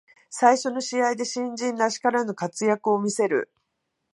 [0.31, 3.51] 最初の試合で新人らしからぬ活躍を見せる